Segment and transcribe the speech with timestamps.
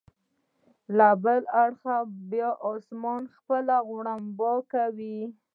[0.97, 4.39] له بل اړخه به بیا اسمان خپل غړومب
[4.71, 5.17] کاوه.